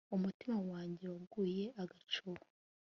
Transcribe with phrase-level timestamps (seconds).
[0.15, 2.43] umutima wanjye waguye agacuho